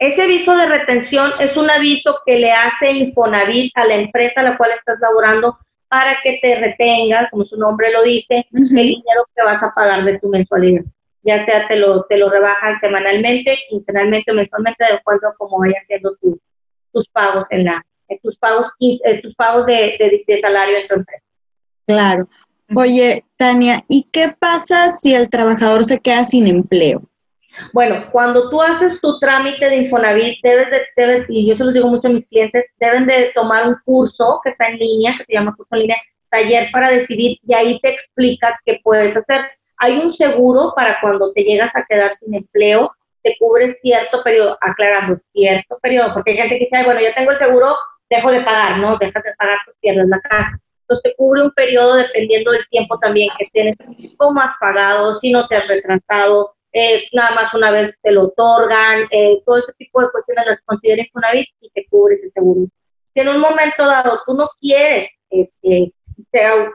Ese 0.00 0.20
aviso 0.20 0.52
de 0.56 0.66
retención 0.66 1.30
es 1.38 1.56
un 1.56 1.70
aviso 1.70 2.16
que 2.26 2.38
le 2.38 2.50
hace 2.50 2.90
Infonavit 2.90 3.70
a 3.76 3.86
la 3.86 3.94
empresa 3.94 4.40
a 4.40 4.44
la 4.44 4.56
cual 4.56 4.72
estás 4.76 4.98
laborando 5.00 5.56
para 5.88 6.16
que 6.24 6.38
te 6.42 6.56
retengas, 6.56 7.30
como 7.30 7.44
su 7.44 7.56
nombre 7.56 7.92
lo 7.92 8.02
dice, 8.02 8.44
el 8.52 8.68
dinero 8.68 9.26
que 9.36 9.44
vas 9.44 9.62
a 9.62 9.72
pagar 9.72 10.04
de 10.04 10.18
tu 10.18 10.28
mensualidad 10.28 10.82
ya 11.24 11.44
sea 11.46 11.66
te 11.66 11.76
lo, 11.76 12.04
te 12.04 12.18
lo 12.18 12.30
rebajan 12.30 12.78
semanalmente, 12.80 13.56
quincenalmente 13.68 14.30
o 14.30 14.34
mensualmente, 14.34 14.84
de 14.84 14.92
acuerdo 14.92 15.28
a 15.28 15.34
cómo 15.36 15.58
vayan 15.58 15.82
siendo 15.86 16.14
tus, 16.16 16.38
tus 16.92 17.08
pagos 17.08 17.46
en 17.50 17.64
la, 17.64 17.84
tus 18.22 18.36
pagos, 18.36 18.66
tus 19.22 19.34
pagos 19.34 19.66
de, 19.66 20.22
de, 20.26 20.40
salario 20.40 20.78
en 20.78 20.88
tu 20.88 20.94
empresa. 20.94 21.24
Claro. 21.86 22.28
Oye, 22.74 23.24
Tania, 23.36 23.84
¿y 23.88 24.06
qué 24.12 24.34
pasa 24.38 24.90
si 24.92 25.14
el 25.14 25.28
trabajador 25.28 25.84
se 25.84 25.98
queda 26.00 26.24
sin 26.24 26.46
empleo? 26.46 27.02
Bueno, 27.72 28.06
cuando 28.10 28.50
tú 28.50 28.60
haces 28.60 29.00
tu 29.00 29.18
trámite 29.18 29.64
de 29.64 29.76
Infonavit, 29.76 30.38
debes 30.42 30.70
de, 30.70 30.80
debes, 30.96 31.26
y 31.28 31.46
yo 31.46 31.56
se 31.56 31.64
lo 31.64 31.72
digo 31.72 31.88
mucho 31.88 32.08
a 32.08 32.12
mis 32.12 32.26
clientes, 32.28 32.64
deben 32.80 33.06
de 33.06 33.30
tomar 33.34 33.68
un 33.68 33.76
curso 33.84 34.40
que 34.42 34.50
está 34.50 34.66
en 34.68 34.78
línea, 34.78 35.14
que 35.16 35.24
se 35.24 35.32
llama 35.34 35.54
curso 35.56 35.74
en 35.74 35.82
línea, 35.82 35.96
taller 36.30 36.68
para 36.72 36.90
decidir, 36.90 37.38
y 37.46 37.54
ahí 37.54 37.78
te 37.80 37.90
explica 37.90 38.58
qué 38.64 38.80
puedes 38.82 39.16
hacer. 39.16 39.42
Hay 39.78 39.92
un 39.98 40.16
seguro 40.16 40.72
para 40.74 41.00
cuando 41.00 41.32
te 41.32 41.42
llegas 41.42 41.70
a 41.74 41.84
quedar 41.84 42.16
sin 42.18 42.34
empleo, 42.34 42.92
te 43.22 43.36
cubre 43.38 43.78
cierto 43.82 44.22
periodo, 44.22 44.58
aclarando 44.60 45.18
cierto 45.32 45.78
periodo, 45.80 46.12
porque 46.12 46.32
hay 46.32 46.36
gente 46.36 46.58
que 46.58 46.64
dice, 46.64 46.84
bueno, 46.84 47.00
ya 47.00 47.14
tengo 47.14 47.30
el 47.30 47.38
seguro, 47.38 47.76
dejo 48.10 48.30
de 48.30 48.40
pagar, 48.40 48.78
¿no? 48.78 48.98
Dejas 48.98 49.22
de 49.22 49.34
pagar, 49.38 49.58
pues 49.64 49.76
pierdes 49.80 50.08
la 50.08 50.20
casa. 50.20 50.60
Entonces 50.84 51.12
te 51.12 51.16
cubre 51.16 51.42
un 51.42 51.50
periodo 51.52 51.96
dependiendo 51.96 52.50
del 52.52 52.66
tiempo 52.68 52.98
también 52.98 53.30
que 53.38 53.46
tienes, 53.52 53.76
cómo 54.18 54.40
has 54.40 54.54
pagado, 54.60 55.18
si 55.20 55.30
no 55.30 55.46
te 55.48 55.56
has 55.56 55.66
retrasado, 55.66 56.54
eh, 56.72 57.04
nada 57.12 57.30
más 57.34 57.54
una 57.54 57.70
vez 57.70 57.94
te 58.02 58.10
lo 58.10 58.24
otorgan, 58.24 59.06
eh, 59.10 59.40
todo 59.46 59.58
ese 59.58 59.72
tipo 59.78 60.00
de 60.02 60.10
cuestiones 60.10 60.46
las 60.46 60.60
consideres 60.64 61.08
una 61.14 61.32
vez 61.32 61.46
y 61.60 61.70
te 61.70 61.86
cubre 61.88 62.16
ese 62.16 62.30
seguro. 62.30 62.66
Si 63.14 63.20
en 63.20 63.28
un 63.28 63.40
momento 63.40 63.86
dado 63.86 64.20
tú 64.26 64.34
no 64.34 64.50
quieres 64.60 65.10
este, 65.30 65.92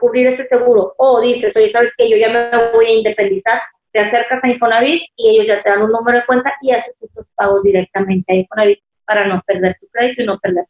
cubrir 0.00 0.26
ese 0.28 0.48
seguro 0.48 0.94
o 0.96 1.20
dices, 1.20 1.54
oye, 1.54 1.70
sabes 1.70 1.92
que 1.96 2.08
yo 2.08 2.16
ya 2.16 2.30
me 2.30 2.72
voy 2.72 2.86
a 2.86 2.92
independizar, 2.92 3.60
te 3.92 4.00
acercas 4.00 4.42
a 4.42 4.48
Infonavit 4.48 5.02
y 5.16 5.30
ellos 5.30 5.46
ya 5.46 5.62
te 5.62 5.70
dan 5.70 5.82
un 5.82 5.92
número 5.92 6.18
de 6.18 6.26
cuenta 6.26 6.52
y 6.62 6.72
haces 6.72 6.94
tus 6.98 7.26
pagos 7.34 7.62
directamente 7.62 8.32
a 8.32 8.36
Infonavit 8.36 8.80
para 9.04 9.26
no 9.26 9.42
perder 9.46 9.76
tu 9.80 9.86
crédito 9.88 10.22
y 10.22 10.26
no 10.26 10.38
perder. 10.38 10.64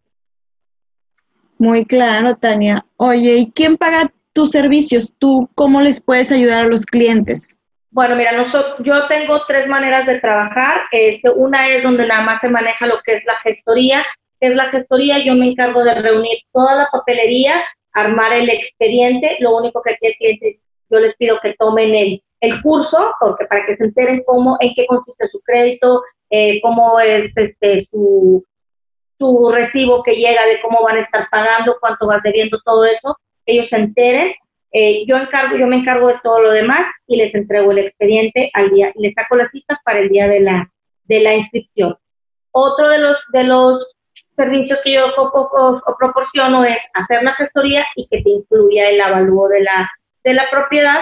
Muy 1.60 1.84
claro, 1.84 2.36
Tania. 2.36 2.86
Oye, 2.96 3.36
¿y 3.36 3.52
quién 3.52 3.76
paga 3.76 4.10
tus 4.32 4.50
servicios? 4.50 5.14
¿Tú 5.18 5.46
cómo 5.54 5.82
les 5.82 6.02
puedes 6.02 6.32
ayudar 6.32 6.64
a 6.64 6.68
los 6.68 6.86
clientes? 6.86 7.54
Bueno, 7.90 8.16
mira, 8.16 8.32
nosotros, 8.32 8.76
yo 8.82 9.06
tengo 9.08 9.42
tres 9.46 9.68
maneras 9.68 10.06
de 10.06 10.20
trabajar. 10.20 10.80
Este, 10.90 11.28
una 11.28 11.68
es 11.68 11.82
donde 11.82 12.06
nada 12.06 12.22
más 12.22 12.40
se 12.40 12.48
maneja 12.48 12.86
lo 12.86 12.98
que 13.04 13.16
es 13.16 13.24
la 13.26 13.34
gestoría. 13.42 14.02
es 14.40 14.56
la 14.56 14.70
gestoría? 14.70 15.22
Yo 15.22 15.34
me 15.34 15.50
encargo 15.50 15.84
de 15.84 15.96
reunir 15.96 16.38
toda 16.50 16.76
la 16.76 16.88
papelería, 16.90 17.62
armar 17.92 18.32
el 18.32 18.48
expediente. 18.48 19.36
Lo 19.40 19.54
único 19.58 19.82
que 19.82 19.90
aquí 19.92 20.06
el 20.06 20.14
cliente, 20.14 20.60
yo 20.88 20.98
les 20.98 21.14
pido 21.16 21.40
que 21.42 21.54
tomen 21.58 21.94
el, 21.94 22.22
el 22.40 22.62
curso, 22.62 23.14
porque 23.20 23.44
para 23.44 23.66
que 23.66 23.76
se 23.76 23.84
enteren 23.84 24.22
cómo, 24.24 24.56
en 24.60 24.72
qué 24.74 24.86
consiste 24.86 25.28
su 25.28 25.40
crédito, 25.40 26.02
eh, 26.30 26.58
cómo 26.62 26.98
es 27.00 27.30
este, 27.36 27.86
su, 27.90 28.42
su 29.20 29.52
recibo 29.52 30.02
que 30.02 30.16
llega, 30.16 30.44
de 30.46 30.60
cómo 30.62 30.82
van 30.82 30.96
a 30.96 31.02
estar 31.02 31.28
pagando, 31.30 31.76
cuánto 31.78 32.08
vas 32.08 32.22
debiendo, 32.24 32.58
todo 32.64 32.84
eso, 32.86 33.16
ellos 33.46 33.68
se 33.68 33.76
enteren 33.76 34.34
eh, 34.72 35.04
yo 35.06 35.16
encargo, 35.16 35.56
yo 35.56 35.66
me 35.66 35.76
encargo 35.76 36.08
de 36.08 36.20
todo 36.22 36.40
lo 36.40 36.50
demás 36.52 36.86
y 37.08 37.16
les 37.16 37.34
entrego 37.34 37.72
el 37.72 37.78
expediente 37.78 38.50
al 38.54 38.70
día, 38.70 38.92
les 38.94 39.14
saco 39.14 39.34
las 39.34 39.50
citas 39.50 39.78
para 39.84 39.98
el 39.98 40.08
día 40.08 40.28
de 40.28 40.40
la, 40.40 40.70
de 41.04 41.20
la 41.20 41.34
inscripción. 41.34 41.96
Otro 42.52 42.88
de 42.88 42.98
los, 42.98 43.16
de 43.32 43.44
los 43.44 43.84
servicios 44.36 44.78
que 44.84 44.92
yo 44.92 45.12
proporciono 45.98 46.64
es 46.64 46.78
hacer 46.94 47.22
la 47.22 47.34
gestoría 47.34 47.84
y 47.96 48.06
que 48.08 48.22
te 48.22 48.30
incluya 48.30 48.90
el 48.90 49.00
avalúo 49.00 49.48
de 49.48 49.62
la, 49.62 49.90
de 50.22 50.34
la 50.34 50.48
propiedad. 50.50 51.00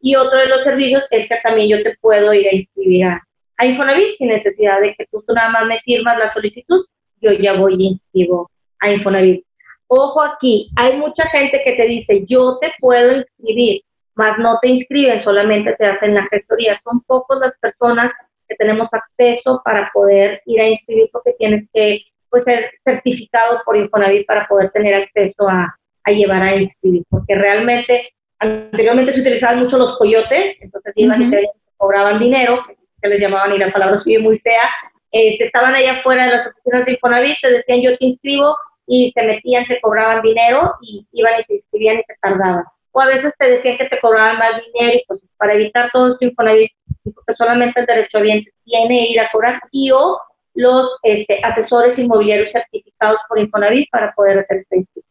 Y 0.00 0.14
otro 0.14 0.38
de 0.38 0.46
los 0.46 0.62
servicios 0.62 1.02
es 1.10 1.28
que 1.28 1.36
también 1.42 1.68
yo 1.68 1.82
te 1.82 1.96
puedo 2.00 2.32
ir 2.32 2.46
a 2.46 2.54
inscribir 2.54 3.04
a, 3.04 3.26
a 3.56 3.66
Infonavit 3.66 4.16
sin 4.16 4.28
necesidad 4.28 4.80
de 4.80 4.94
que 4.94 5.06
tú, 5.10 5.24
tú 5.26 5.34
nada 5.34 5.50
más 5.50 5.66
me 5.66 5.80
firmas 5.80 6.18
la 6.18 6.32
solicitud, 6.32 6.84
yo 7.20 7.32
ya 7.32 7.54
voy 7.54 7.76
y 7.78 7.86
inscribo 7.88 8.50
a 8.80 8.90
Infonavit. 8.90 9.44
Ojo 9.88 10.22
aquí, 10.22 10.70
hay 10.76 10.96
mucha 10.96 11.24
gente 11.30 11.62
que 11.64 11.72
te 11.72 11.86
dice, 11.86 12.24
yo 12.26 12.58
te 12.60 12.72
puedo 12.78 13.16
inscribir, 13.16 13.82
mas 14.14 14.38
no 14.38 14.58
te 14.60 14.68
inscriben, 14.68 15.24
solamente 15.24 15.74
te 15.76 15.86
hacen 15.86 16.14
la 16.14 16.26
gestoría. 16.28 16.80
Son 16.84 17.00
pocos 17.02 17.40
las 17.40 17.56
personas 17.58 18.12
que 18.46 18.54
tenemos 18.56 18.88
acceso 18.92 19.62
para 19.64 19.90
poder 19.92 20.42
ir 20.46 20.60
a 20.60 20.68
inscribir 20.68 21.08
porque 21.12 21.34
tienes 21.38 21.68
que 21.72 22.02
pues, 22.30 22.44
ser 22.44 22.70
certificado 22.84 23.60
por 23.64 23.76
Infonavit 23.76 24.26
para 24.26 24.46
poder 24.46 24.70
tener 24.70 24.94
acceso 24.94 25.48
a, 25.48 25.74
a 26.04 26.10
llevar 26.10 26.42
a 26.42 26.56
inscribir, 26.56 27.04
porque 27.08 27.34
realmente 27.34 28.10
anteriormente 28.38 29.14
se 29.14 29.20
utilizaban 29.20 29.64
mucho 29.64 29.78
los 29.78 29.98
coyotes, 29.98 30.56
entonces 30.60 30.92
iban 30.96 31.22
y 31.22 31.30
te 31.30 31.50
cobraban 31.76 32.18
dinero, 32.18 32.64
que 33.00 33.08
les 33.08 33.20
llamaban 33.20 33.54
y 33.54 33.58
la 33.58 33.72
palabra 33.72 34.02
sigue 34.02 34.18
muy 34.18 34.38
fea, 34.40 34.68
eh, 35.12 35.36
estaban 35.38 35.74
allá 35.74 36.00
afuera 36.00 36.26
de 36.26 36.30
las 36.32 36.46
oficinas 36.48 36.86
de 36.86 36.92
Infonavit, 36.92 37.36
te 37.40 37.50
decían 37.50 37.82
yo 37.82 37.96
te 37.98 38.04
inscribo, 38.06 38.56
y 38.88 39.12
se 39.12 39.22
metían, 39.22 39.66
se 39.66 39.80
cobraban 39.80 40.22
dinero 40.22 40.74
y 40.80 41.06
iban 41.12 41.40
y 41.40 41.44
se 41.44 41.54
inscribían 41.56 41.98
y 41.98 42.02
se 42.04 42.14
tardaban. 42.20 42.64
O 42.90 43.00
a 43.00 43.06
veces 43.06 43.32
te 43.38 43.48
decían 43.48 43.76
que 43.76 43.84
te 43.84 44.00
cobraban 44.00 44.38
más 44.38 44.62
dinero 44.72 44.94
y 44.96 45.04
pues 45.06 45.20
para 45.36 45.54
evitar 45.54 45.90
todo 45.92 46.12
esto 46.12 46.24
Infonavit, 46.24 46.72
porque 47.04 47.34
solamente 47.36 47.80
el 47.80 47.86
derecho 47.86 48.18
derechohabiente 48.18 48.50
tiene 48.64 49.10
ir 49.10 49.20
a 49.20 49.30
cobrar 49.30 49.60
y 49.70 49.90
o 49.90 50.18
los 50.54 50.88
este, 51.02 51.38
asesores 51.44 51.98
inmobiliarios 51.98 52.50
certificados 52.50 53.18
por 53.28 53.38
Infonavit 53.38 53.88
para 53.90 54.12
poder 54.14 54.38
hacer 54.38 54.58
este 54.58 54.78
instituto. 54.78 55.06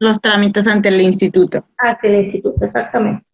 Los 0.00 0.20
trámites 0.20 0.66
ante 0.66 0.88
el 0.88 1.00
instituto. 1.00 1.64
Ante 1.78 2.08
el 2.08 2.24
instituto, 2.24 2.64
exactamente. 2.64 3.24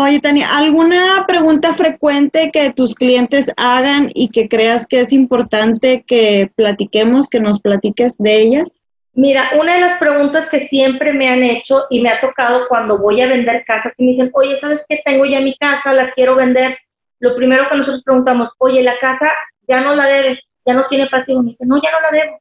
Oye, 0.00 0.20
Tania, 0.20 0.46
¿alguna 0.56 1.24
pregunta 1.26 1.74
frecuente 1.74 2.52
que 2.52 2.72
tus 2.72 2.94
clientes 2.94 3.52
hagan 3.56 4.12
y 4.14 4.28
que 4.28 4.48
creas 4.48 4.86
que 4.86 5.00
es 5.00 5.12
importante 5.12 6.04
que 6.06 6.52
platiquemos, 6.54 7.28
que 7.28 7.40
nos 7.40 7.60
platiques 7.60 8.16
de 8.16 8.42
ellas? 8.42 8.80
Mira, 9.14 9.50
una 9.58 9.74
de 9.74 9.80
las 9.80 9.98
preguntas 9.98 10.48
que 10.52 10.68
siempre 10.68 11.12
me 11.12 11.28
han 11.28 11.42
hecho 11.42 11.82
y 11.90 12.00
me 12.00 12.10
ha 12.10 12.20
tocado 12.20 12.68
cuando 12.68 12.96
voy 12.96 13.20
a 13.22 13.26
vender 13.26 13.64
casas 13.64 13.92
y 13.96 14.04
me 14.04 14.10
dicen, 14.12 14.30
oye, 14.34 14.60
¿sabes 14.60 14.78
qué? 14.88 15.00
Tengo 15.04 15.26
ya 15.26 15.40
mi 15.40 15.56
casa, 15.56 15.92
la 15.92 16.12
quiero 16.12 16.36
vender. 16.36 16.78
Lo 17.18 17.34
primero 17.34 17.68
que 17.68 17.78
nosotros 17.78 18.04
preguntamos, 18.04 18.50
oye, 18.58 18.80
la 18.84 18.96
casa 19.00 19.26
ya 19.66 19.80
no 19.80 19.96
la 19.96 20.06
debes, 20.06 20.38
ya 20.64 20.74
no 20.74 20.86
tiene 20.86 21.08
pasivo. 21.08 21.42
Me 21.42 21.50
dicen, 21.50 21.66
no, 21.66 21.82
ya 21.82 21.90
no 21.90 22.00
la 22.02 22.16
debo. 22.16 22.38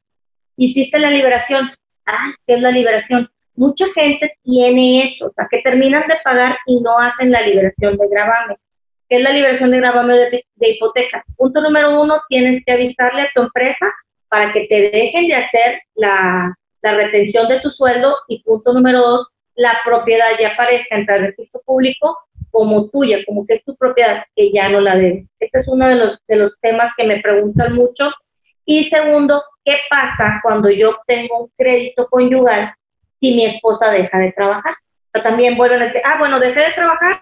Hiciste 0.58 1.00
la 1.00 1.10
liberación. 1.10 1.72
Ah, 2.06 2.36
¿qué 2.46 2.54
es 2.54 2.62
la 2.62 2.70
liberación? 2.70 3.28
Mucha 3.58 3.86
gente 3.94 4.32
tiene 4.44 5.10
eso, 5.10 5.26
o 5.26 5.34
sea, 5.34 5.48
que 5.50 5.62
terminan 5.62 6.08
de 6.08 6.16
pagar 6.24 6.58
y 6.68 6.80
no 6.80 6.98
hacen 6.98 7.32
la 7.32 7.42
liberación 7.42 7.98
de 7.98 8.08
gravamen. 8.08 8.56
¿Qué 9.10 9.18
es 9.18 9.22
la 9.22 9.32
liberación 9.32 9.72
de 9.72 9.78
gravamen 9.78 10.18
de, 10.32 10.70
hipoteca? 10.70 11.24
Punto 11.36 11.62
número 11.62 12.00
uno, 12.00 12.22
tienes 12.30 12.64
que 12.66 12.72
avisarle 12.72 13.24
a 13.24 13.32
tu 13.34 13.42
empresa 13.42 13.94
para 14.30 14.54
que 14.54 14.68
te 14.68 14.92
dejen 14.92 15.28
de 15.28 15.36
hacer 15.36 15.82
la, 15.96 16.54
retención 16.84 17.50
de 17.50 17.60
tu 17.60 17.70
sueldo 17.72 18.16
y 18.30 18.42
punto 18.44 18.72
número 18.72 19.02
dos, 19.02 19.28
la 19.56 19.78
propiedad 19.84 20.28
ya 20.40 20.50
aparezca 20.50 20.96
en 20.96 21.10
el 21.10 21.22
registro 21.26 21.62
público 21.66 22.18
como 22.50 22.90
tuya, 22.90 23.18
como 23.26 23.46
que 23.46 23.56
es 23.56 23.66
tu 23.66 23.76
propiedad, 23.76 24.24
que 24.38 24.54
ya 24.54 24.70
no 24.70 24.80
la 24.80 24.96
debes. 24.96 25.26
Este 25.38 25.60
es 25.60 25.68
uno 25.68 25.86
de 25.90 25.96
los, 25.96 26.26
de 26.30 26.38
los 26.38 26.54
temas 26.62 26.94
que 26.96 27.04
me 27.04 27.20
preguntan 27.20 27.74
mucho. 27.74 28.10
Y 28.66 28.88
segundo, 28.90 29.44
¿qué 29.66 29.76
pasa 29.90 30.40
cuando 30.44 30.70
yo 30.70 30.92
obtengo 30.92 31.44
un 31.44 31.52
crédito 31.58 32.08
conyugal 32.08 32.74
si 33.20 33.34
mi 33.34 33.46
esposa 33.46 33.92
deja 33.92 34.18
de 34.18 34.32
trabajar. 34.34 34.76
Pero 35.12 35.24
también 35.24 35.58
vuelven 35.58 35.82
a 35.82 35.86
decir, 35.86 36.02
ah, 36.04 36.18
bueno, 36.20 36.40
dejé 36.40 36.60
de 36.60 36.72
trabajar, 36.74 37.22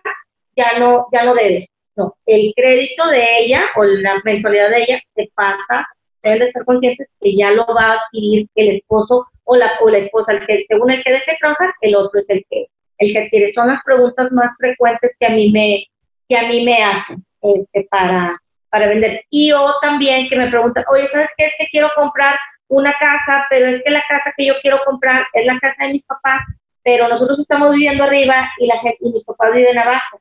ya 0.56 0.80
no, 0.80 1.08
ya 1.12 1.24
no 1.24 1.34
debe. 1.34 1.70
No, 1.96 2.14
el 2.26 2.52
crédito 2.56 3.08
de 3.08 3.40
ella 3.40 3.64
o 3.78 3.84
la 3.84 4.22
mensualidad 4.26 4.70
de 4.70 4.84
ella 4.84 5.02
se 5.16 5.30
pasa, 5.34 5.88
deben 6.24 6.40
de 6.40 6.46
estar 6.48 6.66
conscientes 6.66 7.08
que 7.22 7.36
ya 7.38 7.52
lo 7.52 7.66
va 7.68 7.86
a 7.86 7.94
adquirir 7.94 8.48
el 8.56 8.78
esposo 8.78 9.26
o 9.46 9.56
la, 9.56 9.72
o 9.82 9.90
la 9.90 10.00
esposa, 10.00 10.34
el 10.34 10.46
que, 10.46 10.66
según 10.68 10.92
el 10.92 11.04
que 11.04 11.12
deje 11.12 11.32
de 11.32 11.38
trabajar, 11.38 11.74
el 11.82 11.96
otro 11.96 12.20
es 12.20 12.26
el 12.30 12.44
que, 12.50 12.66
el 12.98 13.14
que 13.14 13.20
adquiere. 13.20 13.54
Son 13.54 13.68
las 13.68 13.82
preguntas 13.84 14.32
más 14.32 14.52
frecuentes 14.58 15.12
que 15.20 15.26
a 15.26 15.30
mí 15.30 15.52
me, 15.52 15.86
que 16.28 16.38
a 16.38 16.48
mí 16.48 16.66
me 16.66 16.84
hacen 16.84 17.26
este, 17.42 17.88
para, 17.90 18.38
para 18.70 18.88
vender. 18.88 19.24
Y 19.30 19.52
o 19.54 19.74
también 19.82 20.28
que 20.28 20.36
me 20.36 20.50
preguntan, 20.50 20.84
oye, 20.90 21.08
¿sabes 21.12 21.30
qué? 21.38 21.46
Es 21.46 21.54
que 21.58 21.68
quiero 21.72 21.90
comprar 21.96 22.36
una 22.68 22.94
casa, 23.00 23.46
pero 23.50 23.68
es 23.68 23.84
que 23.84 23.92
la 23.92 24.04
casa 24.08 24.34
que 24.36 24.46
yo 24.46 24.54
quiero 24.62 24.80
comprar 24.86 25.26
es 25.34 25.46
la 25.46 25.60
casa 25.60 25.86
de 25.86 25.94
mis 25.94 26.06
papás, 26.06 26.42
pero 26.84 27.08
nosotros 27.08 27.40
estamos 27.40 27.72
viviendo 27.72 28.04
arriba 28.04 28.50
y 28.60 28.68
la 28.68 28.80
gente 28.80 28.98
y 29.02 29.12
mis 29.12 29.24
papás 29.24 29.54
viven 29.54 29.78
abajo. 29.78 30.20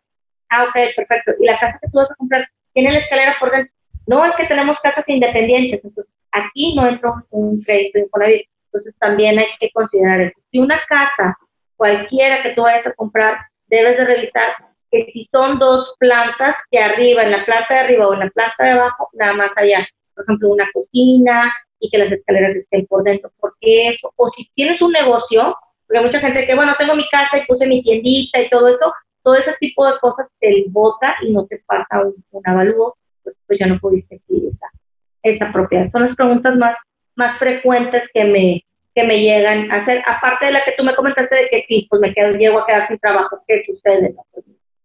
Ah, 0.50 0.64
ok, 0.64 0.74
perfecto. 0.96 1.32
Y 1.40 1.46
la 1.46 1.58
casa 1.58 1.78
que 1.80 1.88
tú 1.90 1.98
vas 1.98 2.10
a 2.10 2.14
comprar 2.14 2.48
tiene 2.72 2.92
la 2.92 3.00
escalera 3.00 3.36
por 3.38 3.50
dentro. 3.50 3.72
No, 4.06 4.24
es 4.26 4.34
que 4.36 4.46
tenemos 4.46 4.78
casas 4.82 5.04
independientes, 5.08 5.82
entonces 5.82 6.12
aquí 6.32 6.74
no 6.74 6.86
entra 6.86 7.14
un 7.30 7.62
crédito 7.62 7.98
de 7.98 8.46
Entonces 8.66 8.94
también 8.98 9.38
hay 9.38 9.46
que 9.58 9.70
considerar 9.70 10.20
eso. 10.20 10.40
Si 10.50 10.58
una 10.58 10.80
casa, 10.88 11.36
cualquiera 11.76 12.42
que 12.42 12.50
tú 12.50 12.62
vayas 12.62 12.86
a 12.86 12.92
comprar, 12.92 13.38
debes 13.68 13.96
de 13.96 14.04
revisar 14.04 14.54
que 14.90 15.06
si 15.12 15.28
son 15.32 15.58
dos 15.58 15.94
plantas, 15.98 16.56
que 16.70 16.78
arriba, 16.78 17.22
en 17.22 17.32
la 17.32 17.44
planta 17.44 17.74
de 17.74 17.80
arriba 17.80 18.08
o 18.08 18.14
en 18.14 18.20
la 18.20 18.30
planta 18.30 18.64
de 18.64 18.70
abajo, 18.70 19.08
nada 19.14 19.32
más 19.32 19.50
allá. 19.56 19.86
Por 20.14 20.24
ejemplo, 20.24 20.50
una 20.50 20.70
cocina, 20.72 21.52
y 21.84 21.90
que 21.90 21.98
las 21.98 22.10
escaleras 22.10 22.56
estén 22.56 22.86
por 22.86 23.02
dentro, 23.02 23.30
porque 23.38 23.88
eso, 23.88 24.10
o 24.16 24.30
si 24.30 24.48
tienes 24.54 24.80
un 24.80 24.90
negocio, 24.90 25.54
porque 25.86 25.98
hay 25.98 26.04
mucha 26.06 26.20
gente 26.20 26.46
que, 26.46 26.54
bueno, 26.54 26.74
tengo 26.78 26.96
mi 26.96 27.06
casa 27.10 27.36
y 27.36 27.46
puse 27.46 27.66
mi 27.66 27.82
tiendita 27.82 28.40
y 28.40 28.48
todo 28.48 28.68
eso, 28.68 28.92
todo 29.22 29.34
ese 29.34 29.52
tipo 29.60 29.86
de 29.86 29.98
cosas 30.00 30.26
te 30.40 30.64
bota 30.68 31.14
y 31.20 31.32
no 31.32 31.44
te 31.44 31.62
pasa 31.66 32.02
un, 32.02 32.42
avalúo, 32.46 32.96
pues, 33.22 33.36
pues, 33.46 33.58
ya 33.58 33.66
no 33.66 33.78
pudiste 33.78 34.16
adquirir 34.16 34.52
esa, 34.54 34.66
esa 35.22 35.52
propiedad. 35.52 35.90
Son 35.92 36.06
las 36.06 36.16
preguntas 36.16 36.56
más, 36.56 36.74
más 37.16 37.38
frecuentes 37.38 38.02
que 38.14 38.24
me, 38.24 38.64
que 38.94 39.04
me 39.04 39.20
llegan 39.20 39.70
a 39.70 39.82
hacer, 39.82 40.02
aparte 40.06 40.46
de 40.46 40.52
la 40.52 40.64
que 40.64 40.72
tú 40.78 40.84
me 40.84 40.94
comentaste 40.94 41.34
de 41.34 41.48
que 41.50 41.64
sí, 41.68 41.86
pues 41.90 42.00
me 42.00 42.14
quedo, 42.14 42.30
llego 42.30 42.60
a 42.60 42.66
quedar 42.66 42.88
sin 42.88 42.98
trabajo, 42.98 43.42
¿qué 43.46 43.62
sucede? 43.66 44.14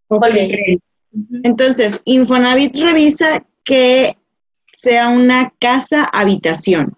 Okay. 0.08 0.78
Entonces, 1.44 2.02
Infonavit 2.04 2.76
revisa 2.76 3.42
que 3.64 4.16
sea 4.80 5.08
una 5.08 5.52
casa 5.60 6.04
habitación. 6.04 6.96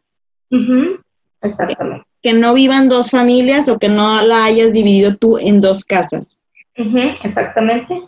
Exactamente. 1.41 2.07
Que 2.23 2.33
no 2.33 2.55
vivan 2.55 2.89
dos 2.89 3.11
familias 3.11 3.69
o 3.69 3.79
que 3.79 3.89
no 3.89 4.23
la 4.23 4.45
hayas 4.45 4.73
dividido 4.73 5.17
tú 5.17 5.39
en 5.39 5.61
dos 5.61 5.85
casas. 5.85 6.39
Exactamente. 6.75 8.01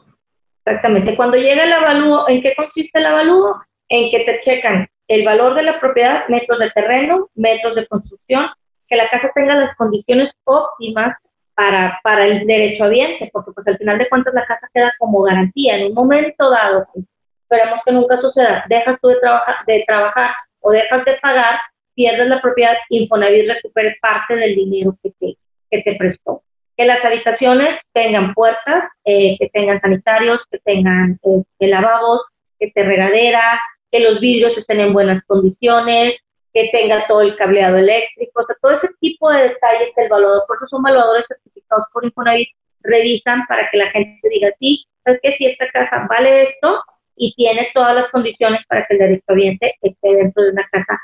Exactamente. 0.65 1.17
Cuando 1.17 1.37
llega 1.37 1.65
el 1.65 1.73
avalúo, 1.73 2.29
¿en 2.29 2.41
qué 2.41 2.55
consiste 2.57 2.99
el 2.99 3.07
avalúo? 3.07 3.61
En 3.89 4.11
que 4.11 4.21
te 4.21 4.41
checan 4.45 4.89
el 5.09 5.25
valor 5.25 5.55
de 5.55 5.63
la 5.63 5.79
propiedad, 5.79 6.27
metros 6.29 6.59
de 6.59 6.71
terreno, 6.71 7.29
metros 7.35 7.75
de 7.75 7.87
construcción, 7.87 8.47
que 8.89 8.97
la 8.97 9.11
casa 9.11 9.31
tenga 9.35 9.57
las 9.57 9.77
condiciones 9.77 10.31
óptimas 10.45 11.17
para, 11.55 12.01
para 12.03 12.27
el 12.27 12.47
derecho 12.47 12.85
ambiente, 12.85 13.29
porque 13.33 13.53
pues 13.53 13.67
al 13.67 13.79
final 13.79 13.99
de 13.99 14.09
cuentas 14.09 14.33
la 14.35 14.47
casa 14.47 14.69
queda 14.73 14.93
como 14.99 15.23
garantía. 15.23 15.77
En 15.77 15.89
un 15.89 15.95
momento 15.95 16.51
dado, 16.51 16.87
pues, 16.93 17.05
esperemos 17.45 17.81
que 17.85 17.93
nunca 17.93 18.21
suceda, 18.21 18.65
dejas 18.69 18.99
tú 19.01 19.09
de, 19.09 19.17
trabajar 19.17 19.57
de 19.67 19.85
trabajar 19.87 20.35
o 20.61 20.71
dejas 20.71 21.05
de 21.05 21.15
pagar, 21.23 21.61
pierdes 21.95 22.29
la 22.29 22.41
propiedad, 22.41 22.77
Infonavit 22.89 23.49
recupere 23.49 23.97
parte 24.01 24.35
del 24.35 24.55
dinero 24.57 24.97
que 25.03 25.11
te, 25.21 25.37
que 25.71 25.83
te 25.83 25.97
prestó. 25.97 26.43
Que 26.77 26.87
las 26.87 27.05
habitaciones 27.05 27.81
tengan 27.93 28.35
puertas, 28.35 28.85
eh, 29.05 29.37
que 29.39 29.49
tengan 29.51 29.81
sanitarios, 29.81 30.41
que 30.51 30.59
tengan 30.59 31.21
eh, 31.23 31.69
lavabos, 31.69 32.23
que 32.59 32.71
te 32.73 32.83
regadera, 32.83 33.61
que 33.93 34.01
los 34.01 34.19
vidrios 34.21 34.57
estén 34.59 34.81
en 34.81 34.93
buenas 34.93 35.23
condiciones, 35.27 36.15
que 36.53 36.69
tenga 36.73 37.07
todo 37.07 37.21
el 37.21 37.37
cableado 37.37 37.77
eléctrico, 37.77 38.43
o 38.43 38.47
sea, 38.47 38.57
todo 38.61 38.73
ese 38.73 38.89
tipo 39.01 39.31
de 39.31 39.43
detalles 39.43 39.95
del 39.95 40.07
evaluador, 40.07 40.43
por 40.49 40.57
eso 40.57 40.67
son 40.69 40.81
evaluadores 40.81 41.27
certificados 41.29 41.85
por 41.93 42.05
Infonavit, 42.05 42.49
revisan 42.81 43.45
para 43.47 43.71
que 43.71 43.79
la 43.79 43.91
gente 43.91 44.29
diga, 44.29 44.51
sí, 44.59 44.85
es 45.05 45.21
que 45.21 45.37
si 45.37 45.47
esta 45.47 45.69
casa 45.71 46.07
vale 46.09 46.45
esto 46.45 46.83
y 47.17 47.35
tiene 47.35 47.69
todas 47.75 47.95
las 47.95 48.11
condiciones 48.11 48.61
para 48.69 48.87
que 48.87 48.95
el 48.95 48.99
derecho 48.99 49.25
ambiente 49.29 49.75
esté 49.83 50.15
dentro 50.15 50.43
de 50.43 50.51
una 50.51 50.69
casa 50.71 51.01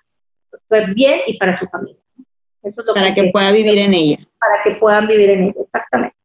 pues, 0.68 0.94
bien 0.94 1.20
y 1.26 1.36
para 1.38 1.58
su 1.58 1.66
familia. 1.66 1.96
Eso 2.62 2.80
es 2.80 2.86
lo 2.86 2.94
para 2.94 3.14
que, 3.14 3.30
pueda 3.30 3.52
vivir 3.52 3.78
en 3.78 3.94
ella. 3.94 4.18
Para 4.38 4.62
que 4.64 4.78
puedan 4.78 5.06
vivir 5.06 5.30
en 5.30 5.42
ella, 5.44 5.60
exactamente. 5.64 6.16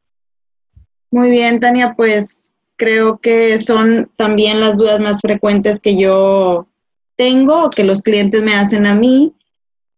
Muy 1.11 1.29
bien, 1.29 1.59
Tania, 1.59 1.93
pues 1.95 2.53
creo 2.75 3.19
que 3.19 3.57
son 3.57 4.11
también 4.17 4.59
las 4.59 4.75
dudas 4.75 4.99
más 4.99 5.19
frecuentes 5.21 5.79
que 5.79 5.97
yo 5.97 6.67
tengo, 7.15 7.69
que 7.69 7.85
los 7.85 8.01
clientes 8.01 8.43
me 8.43 8.55
hacen 8.55 8.85
a 8.85 8.95
mí. 8.95 9.33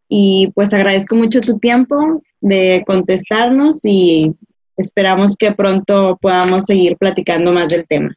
Y 0.09 0.51
pues 0.55 0.73
agradezco 0.73 1.15
mucho 1.15 1.41
tu 1.41 1.59
tiempo 1.59 2.21
de 2.39 2.83
contestarnos 2.85 3.83
y 3.83 4.33
esperamos 4.77 5.35
que 5.35 5.51
pronto 5.51 6.17
podamos 6.21 6.65
seguir 6.65 6.97
platicando 6.97 7.51
más 7.51 7.67
del 7.67 7.85
tema. 7.87 8.15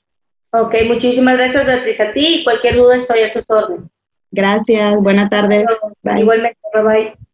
Ok, 0.52 0.74
muchísimas 0.86 1.36
gracias 1.36 1.66
Beatriz 1.66 2.00
a 2.00 2.12
ti 2.12 2.40
y 2.40 2.44
cualquier 2.44 2.76
duda 2.76 2.96
estoy 2.96 3.22
a 3.22 3.32
tus 3.32 3.44
órdenes. 3.48 3.90
Gracias, 4.32 5.00
buena 5.00 5.28
tarde. 5.28 5.64
Igualmente, 6.16 6.58
bye 6.72 6.82
bye. 6.82 7.29